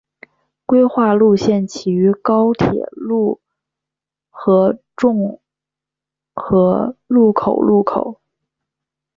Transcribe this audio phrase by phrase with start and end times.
[0.65, 3.39] 规划路线起于高铁路
[4.31, 5.39] 和重
[6.33, 8.19] 和路口路口。